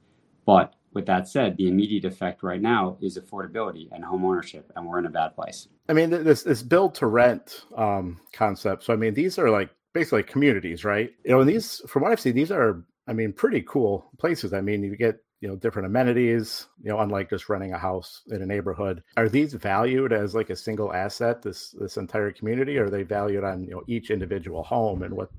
But 0.46 0.75
with 0.92 1.06
that 1.06 1.26
said, 1.26 1.56
the 1.56 1.66
immediate 1.66 2.04
effect 2.04 2.44
right 2.44 2.60
now 2.60 2.99
is 3.00 3.18
affordability 3.18 3.88
and 3.90 4.04
home 4.04 4.25
ownership, 4.25 4.70
and 4.76 4.87
we're 4.87 5.00
in 5.00 5.06
a 5.06 5.10
bad 5.10 5.34
place. 5.34 5.66
I 5.88 5.92
mean, 5.92 6.10
this 6.10 6.44
this 6.44 6.62
build 6.62 6.94
to 6.96 7.08
rent 7.08 7.64
um, 7.76 8.20
concept. 8.32 8.84
So 8.84 8.92
I 8.92 8.96
mean, 8.96 9.12
these 9.14 9.40
are 9.40 9.50
like 9.50 9.70
basically 9.92 10.22
communities, 10.22 10.84
right? 10.84 11.10
You 11.25 11.32
know, 11.32 11.40
and 11.40 11.49
these, 11.49 11.82
from 11.88 12.02
what 12.02 12.12
I've 12.12 12.20
seen, 12.20 12.34
these 12.34 12.52
are, 12.52 12.84
I 13.08 13.12
mean, 13.12 13.32
pretty 13.32 13.62
cool 13.62 14.08
places. 14.18 14.52
I 14.52 14.60
mean, 14.60 14.84
you 14.84 14.96
get 14.96 15.18
you 15.40 15.49
know 15.49 15.56
different 15.56 15.87
amenities 15.87 16.66
you 16.82 16.90
know 16.90 17.00
unlike 17.00 17.30
just 17.30 17.49
renting 17.49 17.73
a 17.73 17.78
house 17.78 18.23
in 18.30 18.42
a 18.42 18.47
neighborhood 18.47 19.02
are 19.16 19.28
these 19.28 19.54
valued 19.54 20.12
as 20.12 20.35
like 20.35 20.50
a 20.50 20.56
single 20.56 20.92
asset 20.92 21.42
this 21.42 21.75
this 21.80 21.97
entire 21.97 22.30
community 22.30 22.78
or 22.78 22.87
are 22.87 22.90
they 22.90 23.02
valued 23.02 23.44
on 23.44 23.64
you 23.64 23.70
know 23.70 23.82
each 23.87 24.11
individual 24.11 24.62
home 24.62 25.02
and 25.02 25.14
what 25.14 25.30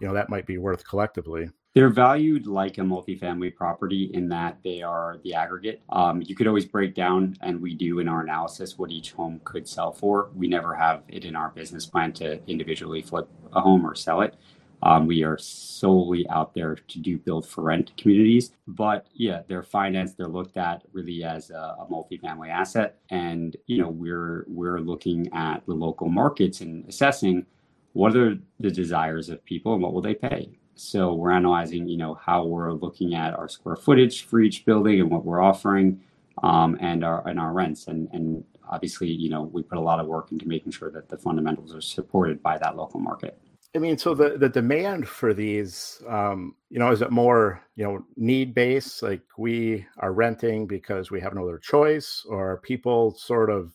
you 0.00 0.06
know 0.06 0.14
that 0.14 0.28
might 0.28 0.46
be 0.46 0.58
worth 0.58 0.86
collectively 0.86 1.48
they're 1.72 1.88
valued 1.88 2.48
like 2.48 2.78
a 2.78 2.80
multifamily 2.80 3.54
property 3.54 4.10
in 4.12 4.28
that 4.30 4.58
they 4.64 4.82
are 4.82 5.18
the 5.22 5.34
aggregate. 5.34 5.82
Um, 5.90 6.20
you 6.20 6.34
could 6.34 6.48
always 6.48 6.64
break 6.64 6.96
down, 6.96 7.36
and 7.42 7.62
we 7.62 7.74
do 7.74 8.00
in 8.00 8.08
our 8.08 8.22
analysis, 8.22 8.76
what 8.76 8.90
each 8.90 9.12
home 9.12 9.40
could 9.44 9.68
sell 9.68 9.92
for. 9.92 10.30
We 10.34 10.48
never 10.48 10.74
have 10.74 11.04
it 11.06 11.24
in 11.24 11.36
our 11.36 11.50
business 11.50 11.86
plan 11.86 12.12
to 12.14 12.40
individually 12.48 13.02
flip 13.02 13.28
a 13.52 13.60
home 13.60 13.86
or 13.86 13.94
sell 13.94 14.22
it. 14.22 14.34
Um, 14.82 15.06
we 15.06 15.22
are 15.24 15.36
solely 15.38 16.28
out 16.30 16.54
there 16.54 16.74
to 16.74 16.98
do 16.98 17.18
build 17.18 17.46
for 17.46 17.62
rent 17.62 17.92
communities. 17.96 18.52
But 18.66 19.06
yeah, 19.12 19.42
they're 19.46 19.62
financed, 19.62 20.16
they're 20.16 20.26
looked 20.28 20.56
at 20.56 20.82
really 20.92 21.22
as 21.24 21.50
a, 21.50 21.76
a 21.80 21.86
multifamily 21.90 22.50
asset. 22.50 22.98
And 23.10 23.56
you 23.66 23.78
know, 23.78 23.88
we're 23.88 24.44
we're 24.48 24.80
looking 24.80 25.32
at 25.34 25.64
the 25.66 25.74
local 25.74 26.08
markets 26.08 26.60
and 26.60 26.86
assessing 26.88 27.46
what 27.92 28.16
are 28.16 28.36
the 28.60 28.70
desires 28.70 29.28
of 29.28 29.44
people 29.44 29.74
and 29.74 29.82
what 29.82 29.92
will 29.92 30.02
they 30.02 30.14
pay. 30.14 30.58
So 30.76 31.12
we're 31.12 31.32
analyzing, 31.32 31.88
you 31.88 31.98
know, 31.98 32.14
how 32.14 32.46
we're 32.46 32.72
looking 32.72 33.14
at 33.14 33.34
our 33.34 33.48
square 33.48 33.76
footage 33.76 34.24
for 34.24 34.40
each 34.40 34.64
building 34.64 35.00
and 35.00 35.10
what 35.10 35.24
we're 35.24 35.42
offering, 35.42 36.00
um, 36.42 36.78
and 36.80 37.04
our 37.04 37.26
and 37.28 37.38
our 37.38 37.52
rents. 37.52 37.86
And 37.88 38.08
and 38.12 38.44
obviously, 38.70 39.08
you 39.08 39.28
know, 39.28 39.42
we 39.42 39.62
put 39.62 39.76
a 39.76 39.80
lot 39.80 40.00
of 40.00 40.06
work 40.06 40.32
into 40.32 40.48
making 40.48 40.72
sure 40.72 40.90
that 40.92 41.08
the 41.08 41.18
fundamentals 41.18 41.74
are 41.74 41.82
supported 41.82 42.42
by 42.42 42.56
that 42.58 42.76
local 42.76 43.00
market. 43.00 43.38
I 43.74 43.78
mean, 43.78 43.98
so 43.98 44.14
the 44.14 44.36
the 44.36 44.48
demand 44.48 45.08
for 45.08 45.32
these, 45.32 46.02
um, 46.08 46.56
you 46.70 46.80
know, 46.80 46.90
is 46.90 47.02
it 47.02 47.12
more 47.12 47.62
you 47.76 47.84
know 47.84 48.04
need 48.16 48.52
based? 48.52 49.02
Like 49.02 49.22
we 49.38 49.86
are 49.98 50.12
renting 50.12 50.66
because 50.66 51.10
we 51.10 51.20
have 51.20 51.34
no 51.34 51.44
other 51.44 51.58
choice, 51.58 52.24
or 52.28 52.60
people 52.64 53.14
sort 53.14 53.48
of, 53.48 53.72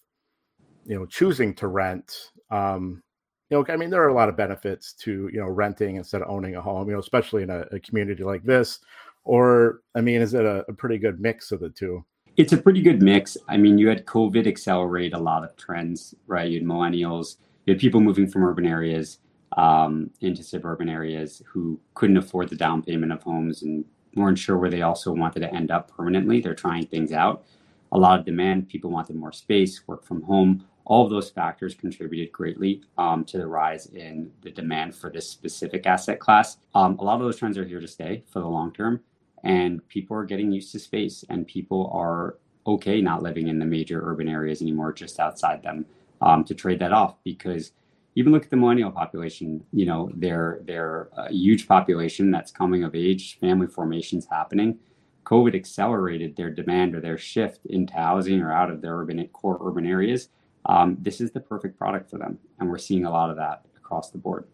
you 0.85 0.95
know, 0.95 1.05
choosing 1.05 1.53
to 1.55 1.67
rent? 1.67 2.31
Um, 2.51 3.03
you 3.49 3.57
know, 3.57 3.65
I 3.69 3.77
mean, 3.77 3.89
there 3.89 4.03
are 4.03 4.09
a 4.09 4.13
lot 4.13 4.27
of 4.27 4.35
benefits 4.35 4.91
to 5.03 5.29
you 5.31 5.39
know 5.39 5.47
renting 5.47 5.95
instead 5.95 6.21
of 6.21 6.29
owning 6.29 6.55
a 6.55 6.61
home. 6.61 6.87
You 6.87 6.93
know, 6.95 6.99
especially 6.99 7.43
in 7.43 7.49
a, 7.49 7.61
a 7.71 7.79
community 7.79 8.23
like 8.23 8.43
this. 8.43 8.79
Or, 9.23 9.81
I 9.95 10.01
mean, 10.01 10.21
is 10.21 10.35
it 10.35 10.45
a, 10.45 10.63
a 10.67 10.73
pretty 10.73 10.99
good 10.99 11.19
mix 11.19 11.51
of 11.51 11.59
the 11.59 11.69
two? 11.69 12.05
It's 12.37 12.53
a 12.53 12.57
pretty 12.57 12.83
good 12.83 13.01
mix. 13.01 13.37
I 13.47 13.57
mean, 13.57 13.79
you 13.79 13.87
had 13.87 14.05
COVID 14.05 14.45
accelerate 14.45 15.13
a 15.13 15.17
lot 15.17 15.43
of 15.43 15.55
trends, 15.55 16.13
right? 16.27 16.47
You 16.47 16.59
had 16.59 16.67
millennials, 16.67 17.37
you 17.65 17.73
had 17.73 17.81
people 17.81 18.01
moving 18.01 18.27
from 18.27 18.43
urban 18.43 18.67
areas 18.67 19.17
um, 19.55 20.09
into 20.21 20.43
suburban 20.43 20.89
areas 20.89 21.41
who 21.45 21.79
couldn't 21.93 22.17
afford 22.17 22.49
the 22.49 22.55
down 22.55 22.81
payment 22.81 23.11
of 23.11 23.23
homes 23.23 23.63
and 23.63 23.85
weren't 24.15 24.39
sure 24.39 24.57
where 24.57 24.69
they 24.69 24.81
also 24.81 25.11
wanted 25.11 25.41
to 25.41 25.53
end 25.53 25.71
up 25.71 25.91
permanently. 25.95 26.41
They're 26.41 26.55
trying 26.55 26.85
things 26.85 27.11
out. 27.11 27.45
A 27.91 27.97
lot 27.97 28.19
of 28.19 28.25
demand, 28.25 28.67
people 28.67 28.89
wanted 28.89 29.15
more 29.15 29.31
space, 29.31 29.87
work 29.87 30.03
from 30.03 30.21
home. 30.23 30.65
All 30.85 31.03
of 31.03 31.09
those 31.09 31.29
factors 31.29 31.73
contributed 31.73 32.31
greatly 32.31 32.83
um, 32.97 33.23
to 33.25 33.37
the 33.37 33.47
rise 33.47 33.87
in 33.87 34.31
the 34.41 34.51
demand 34.51 34.95
for 34.95 35.09
this 35.09 35.29
specific 35.29 35.85
asset 35.87 36.19
class. 36.19 36.57
Um, 36.73 36.97
a 36.99 37.03
lot 37.03 37.15
of 37.15 37.21
those 37.21 37.37
trends 37.37 37.57
are 37.57 37.65
here 37.65 37.79
to 37.79 37.87
stay 37.87 38.23
for 38.31 38.39
the 38.39 38.47
long 38.47 38.71
term, 38.71 39.01
and 39.43 39.87
people 39.87 40.15
are 40.17 40.25
getting 40.25 40.51
used 40.51 40.71
to 40.73 40.79
space, 40.79 41.23
and 41.29 41.47
people 41.47 41.89
are 41.93 42.37
okay 42.67 43.01
not 43.01 43.23
living 43.23 43.47
in 43.47 43.59
the 43.59 43.65
major 43.65 44.01
urban 44.03 44.27
areas 44.27 44.61
anymore, 44.61 44.93
just 44.93 45.19
outside 45.19 45.63
them, 45.63 45.85
um, 46.21 46.43
to 46.43 46.53
trade 46.53 46.79
that 46.79 46.91
off 46.91 47.15
because 47.23 47.71
even 48.15 48.31
look 48.31 48.43
at 48.43 48.49
the 48.49 48.57
millennial 48.57 48.91
population. 48.91 49.63
You 49.71 49.85
know, 49.85 50.11
they're 50.15 50.61
they're 50.63 51.09
a 51.17 51.31
huge 51.31 51.67
population 51.67 52.31
that's 52.31 52.51
coming 52.51 52.83
of 52.83 52.95
age, 52.95 53.37
family 53.39 53.67
formations 53.67 54.25
happening. 54.29 54.79
COVID 55.25 55.55
accelerated 55.55 56.35
their 56.35 56.49
demand 56.49 56.95
or 56.95 57.01
their 57.01 57.17
shift 57.17 57.65
into 57.65 57.93
housing 57.93 58.41
or 58.41 58.51
out 58.51 58.69
of 58.69 58.81
their 58.81 58.95
urban 58.97 59.27
core 59.29 59.59
urban 59.61 59.85
areas. 59.85 60.29
Um, 60.67 60.97
this 60.99 61.21
is 61.21 61.31
the 61.31 61.39
perfect 61.39 61.77
product 61.77 62.09
for 62.09 62.17
them, 62.17 62.39
and 62.59 62.69
we're 62.69 62.77
seeing 62.77 63.05
a 63.05 63.11
lot 63.11 63.29
of 63.29 63.35
that 63.37 63.65
across 63.77 64.11
the 64.11 64.17
board. 64.17 64.47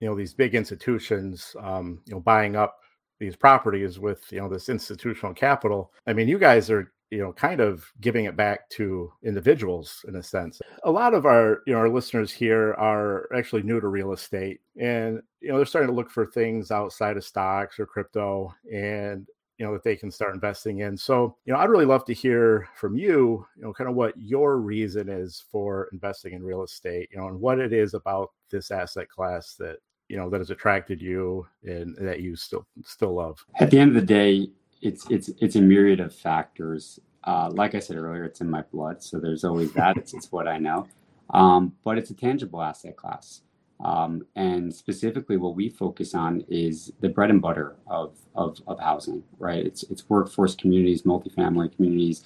You 0.00 0.08
know, 0.08 0.16
these 0.16 0.34
big 0.34 0.54
institutions, 0.54 1.54
um, 1.60 2.00
you 2.06 2.14
know, 2.14 2.20
buying 2.20 2.56
up 2.56 2.80
these 3.18 3.36
properties 3.36 3.98
with 3.98 4.24
you 4.30 4.40
know 4.40 4.48
this 4.48 4.68
institutional 4.68 5.34
capital. 5.34 5.92
I 6.06 6.12
mean, 6.12 6.28
you 6.28 6.38
guys 6.38 6.70
are 6.70 6.92
you 7.10 7.18
know 7.18 7.32
kind 7.32 7.60
of 7.60 7.84
giving 8.00 8.24
it 8.24 8.36
back 8.36 8.68
to 8.70 9.12
individuals 9.24 10.04
in 10.08 10.16
a 10.16 10.22
sense. 10.22 10.60
A 10.84 10.90
lot 10.90 11.14
of 11.14 11.26
our 11.26 11.62
you 11.66 11.72
know 11.72 11.80
our 11.80 11.88
listeners 11.88 12.30
here 12.30 12.74
are 12.74 13.28
actually 13.36 13.62
new 13.62 13.80
to 13.80 13.88
real 13.88 14.12
estate 14.12 14.60
and 14.78 15.20
you 15.40 15.48
know 15.48 15.56
they're 15.56 15.66
starting 15.66 15.90
to 15.90 15.94
look 15.94 16.10
for 16.10 16.26
things 16.26 16.70
outside 16.70 17.16
of 17.16 17.24
stocks 17.24 17.78
or 17.78 17.86
crypto 17.86 18.54
and 18.72 19.26
you 19.58 19.66
know 19.66 19.72
that 19.72 19.84
they 19.84 19.96
can 19.96 20.10
start 20.10 20.34
investing 20.34 20.78
in. 20.80 20.96
So 20.96 21.36
you 21.44 21.52
know 21.52 21.58
i'd 21.58 21.68
really 21.68 21.84
love 21.84 22.04
to 22.06 22.14
hear 22.14 22.68
from 22.76 22.96
you 22.96 23.44
you 23.56 23.62
know 23.62 23.72
kind 23.72 23.90
of 23.90 23.96
what 23.96 24.14
your 24.16 24.58
reason 24.58 25.08
is 25.08 25.44
for 25.50 25.88
investing 25.92 26.32
in 26.34 26.42
real 26.42 26.62
estate 26.62 27.08
you 27.12 27.18
know 27.18 27.26
and 27.26 27.40
what 27.40 27.58
it 27.58 27.72
is 27.72 27.94
about 27.94 28.30
this 28.50 28.70
asset 28.70 29.08
class 29.08 29.54
that 29.56 29.78
you 30.08 30.16
know 30.16 30.28
that 30.30 30.38
has 30.38 30.50
attracted 30.50 31.00
you 31.00 31.46
and 31.62 31.96
that 31.98 32.20
you 32.20 32.36
still 32.36 32.66
still 32.84 33.14
love. 33.14 33.44
At 33.60 33.70
the 33.70 33.78
end 33.78 33.96
of 33.96 34.00
the 34.00 34.06
day 34.06 34.48
it's 34.80 35.08
it's 35.10 35.30
it's 35.40 35.56
a 35.56 35.60
myriad 35.60 36.00
of 36.00 36.14
factors. 36.14 37.00
Uh, 37.24 37.50
like 37.52 37.74
I 37.74 37.80
said 37.80 37.96
earlier, 37.96 38.24
it's 38.24 38.40
in 38.40 38.50
my 38.50 38.62
blood, 38.62 39.02
so 39.02 39.18
there's 39.20 39.44
always 39.44 39.72
that. 39.72 39.96
it's, 39.96 40.14
it's 40.14 40.32
what 40.32 40.48
I 40.48 40.58
know, 40.58 40.86
um, 41.30 41.74
but 41.84 41.98
it's 41.98 42.10
a 42.10 42.14
tangible 42.14 42.62
asset 42.62 42.96
class. 42.96 43.42
Um, 43.84 44.26
and 44.36 44.74
specifically, 44.74 45.36
what 45.36 45.54
we 45.56 45.68
focus 45.68 46.14
on 46.14 46.44
is 46.48 46.92
the 47.00 47.08
bread 47.08 47.30
and 47.30 47.40
butter 47.40 47.76
of, 47.86 48.14
of, 48.34 48.58
of 48.66 48.78
housing, 48.78 49.22
right? 49.38 49.64
It's, 49.64 49.82
it's 49.84 50.08
workforce 50.08 50.54
communities, 50.54 51.02
multifamily 51.02 51.74
communities. 51.74 52.24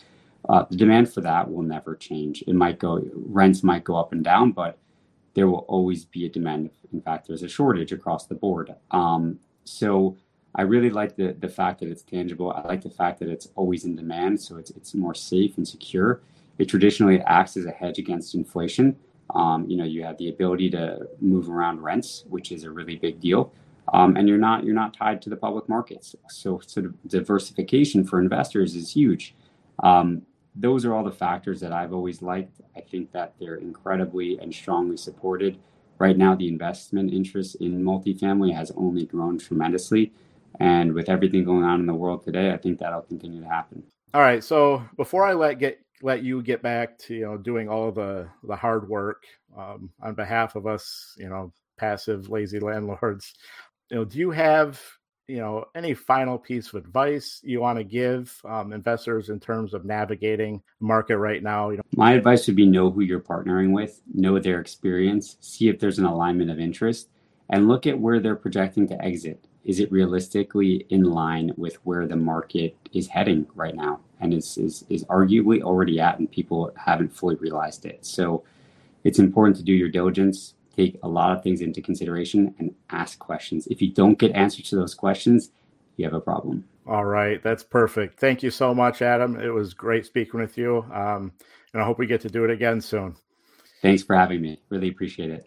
Uh, 0.49 0.65
the 0.69 0.77
demand 0.77 1.13
for 1.13 1.21
that 1.21 1.51
will 1.51 1.63
never 1.63 1.95
change. 1.95 2.43
It 2.47 2.55
might 2.55 2.79
go, 2.79 3.03
rents 3.15 3.63
might 3.63 3.85
go 3.85 3.97
up 3.97 4.13
and 4.13 4.25
down, 4.25 4.51
but 4.51 4.79
there 5.35 5.49
will 5.49 5.65
always 5.69 6.05
be 6.05 6.27
a 6.27 6.29
demand. 6.29 6.71
In 6.93 7.01
fact, 7.01 7.29
there's 7.29 7.43
a 7.43 7.49
shortage 7.49 7.93
across 7.93 8.27
the 8.27 8.35
board. 8.35 8.75
Um, 8.91 9.39
so 9.65 10.17
I 10.57 10.63
really 10.63 10.91
like 10.91 11.17
the 11.17 11.35
the 11.41 11.49
fact 11.49 11.81
that 11.81 11.89
it's 11.89 12.03
tangible. 12.03 12.53
I 12.53 12.67
like 12.67 12.83
the 12.83 12.91
fact 12.91 13.19
that 13.21 13.29
it's 13.29 13.49
always 13.57 13.85
in 13.85 13.97
demand, 13.97 14.41
so 14.41 14.57
it's 14.57 14.71
it's 14.71 14.95
more 14.95 15.15
safe 15.15 15.57
and 15.57 15.67
secure. 15.67 16.21
It 16.59 16.67
traditionally 16.67 17.21
acts 17.23 17.57
as 17.57 17.67
a 17.67 17.73
hedge 17.73 17.99
against 17.99 18.35
inflation. 18.35 18.97
Um, 19.35 19.69
you 19.69 19.77
know, 19.77 19.85
you 19.85 20.05
have 20.05 20.17
the 20.19 20.29
ability 20.29 20.71
to 20.71 21.09
move 21.21 21.51
around 21.51 21.81
rents, 21.81 22.25
which 22.29 22.53
is 22.53 22.65
a 22.65 22.71
really 22.71 22.97
big 22.97 23.21
deal, 23.21 23.53
um, 23.93 24.17
and 24.17 24.29
you're 24.29 24.39
not 24.39 24.65
you're 24.65 24.75
not 24.75 24.95
tied 24.95 25.21
to 25.23 25.31
the 25.31 25.37
public 25.37 25.69
markets. 25.69 26.15
So 26.29 26.61
sort 26.65 26.87
of 26.87 26.95
diversification 27.09 28.05
for 28.05 28.21
investors 28.21 28.77
is 28.77 28.93
huge. 28.93 29.35
Um, 29.83 30.23
those 30.55 30.85
are 30.85 30.95
all 30.95 31.03
the 31.03 31.11
factors 31.11 31.61
that 31.61 31.73
I've 31.73 31.93
always 31.93 32.23
liked. 32.23 32.61
I 32.77 32.81
think 32.81 33.11
that 33.11 33.35
they're 33.41 33.57
incredibly 33.57 34.39
and 34.39 34.55
strongly 34.55 34.97
supported. 34.97 35.59
Right 35.99 36.17
now, 36.17 36.35
the 36.35 36.49
investment 36.49 37.13
interest 37.13 37.57
in 37.57 37.83
multifamily 37.83 38.55
has 38.55 38.71
only 38.77 39.05
grown 39.05 39.39
tremendously. 39.39 40.13
And 40.61 40.93
with 40.93 41.09
everything 41.09 41.45
going 41.45 41.65
on 41.65 41.81
in 41.81 41.87
the 41.87 41.95
world 41.95 42.25
today, 42.25 42.53
I 42.53 42.57
think 42.57 42.79
that'll 42.79 43.03
continue 43.03 43.41
to 43.41 43.49
happen. 43.49 43.83
All 44.13 44.21
right. 44.21 44.43
So 44.43 44.85
before 44.97 45.27
I 45.27 45.33
let 45.33 45.59
get 45.59 45.81
let 46.03 46.23
you 46.23 46.43
get 46.43 46.63
back 46.63 46.99
to 46.99 47.15
you 47.15 47.25
know 47.25 47.37
doing 47.37 47.69
all 47.69 47.91
the 47.91 48.29
the 48.45 48.57
hard 48.57 48.89
work 48.89 49.25
um, 49.57 49.91
on 50.01 50.15
behalf 50.15 50.55
of 50.55 50.67
us, 50.67 51.15
you 51.19 51.29
know, 51.29 51.53
passive 51.77 52.29
lazy 52.29 52.61
landlords, 52.61 53.35
you 53.91 53.97
know, 53.97 54.05
do 54.05 54.19
you 54.19 54.31
have 54.31 54.81
you 55.27 55.39
know 55.39 55.65
any 55.75 55.95
final 55.95 56.39
piece 56.39 56.69
of 56.69 56.75
advice 56.75 57.41
you 57.43 57.61
want 57.61 57.79
to 57.79 57.85
give 57.85 58.39
um, 58.45 58.73
investors 58.73 59.31
in 59.31 59.41
terms 59.41 59.73
of 59.73 59.85
navigating 59.85 60.63
the 60.81 60.87
market 60.87 61.17
right 61.17 61.43
now 61.43 61.71
you 61.71 61.79
know 61.79 61.83
my 61.97 62.13
advice 62.13 62.47
would 62.47 62.57
be 62.57 62.67
know 62.67 62.91
who 62.91 63.01
you're 63.01 63.21
partnering 63.21 63.73
with 63.73 64.03
know 64.13 64.39
their 64.39 64.61
experience 64.61 65.37
see 65.41 65.69
if 65.69 65.79
there's 65.79 65.99
an 65.99 66.05
alignment 66.05 66.51
of 66.51 66.61
interest 66.61 67.09
and 67.51 67.69
look 67.69 67.87
at 67.87 67.99
where 67.99 68.21
they're 68.21 68.37
projecting 68.37 68.87
to 68.87 69.03
exit 69.03 69.47
is 69.65 69.81
it 69.81 69.91
realistically 69.91 70.87
in 70.91 71.05
line 71.05 71.53
with 71.57 71.77
where 71.85 72.07
the 72.07 72.17
market 72.17 72.77
is 72.93 73.09
heading 73.09 73.47
right 73.55 73.75
now 73.75 74.01
and 74.21 74.33
is, 74.35 74.59
is, 74.59 74.85
is 74.89 75.05
arguably 75.05 75.63
already 75.63 76.01
at 76.01 76.19
and 76.19 76.31
people 76.31 76.73
haven't 76.77 77.15
fully 77.15 77.37
realized 77.37 77.85
it 77.85 78.05
so 78.05 78.43
it's 79.05 79.19
important 79.19 79.57
to 79.57 79.63
do 79.63 79.73
your 79.73 79.89
diligence 79.89 80.55
take 80.75 80.99
a 81.03 81.09
lot 81.09 81.37
of 81.37 81.43
things 81.43 81.61
into 81.61 81.81
consideration 81.81 82.55
and 82.59 82.75
ask 82.91 83.19
questions. 83.19 83.67
If 83.69 83.81
you 83.81 83.91
don't 83.91 84.19
get 84.19 84.33
answers 84.33 84.69
to 84.71 84.77
those 84.77 84.95
questions, 84.95 85.51
you 85.97 86.05
have 86.05 86.15
a 86.15 86.21
problem. 86.21 86.65
All 86.87 87.05
right, 87.05 87.43
that's 87.43 87.63
perfect. 87.63 88.21
Thank 88.21 88.43
you 88.43 88.51
so 88.51 88.75
much, 88.75 89.01
Adam. 89.01 89.41
It 89.41 89.49
was 89.49 89.73
great 89.73 90.05
speaking 90.05 90.41
with 90.41 90.59
you, 90.59 90.85
um, 90.93 91.33
and 91.73 91.83
I 91.83 91.85
hope 91.85 91.99
we 91.99 92.07
get 92.07 92.21
to 92.23 92.29
do 92.29 92.45
it 92.45 92.51
again 92.51 92.81
soon. 92.81 93.17
Thanks 93.81 94.03
for 94.03 94.17
having 94.17 94.41
me. 94.41 94.61
Really 94.69 94.89
appreciate 94.89 95.31
it. 95.31 95.47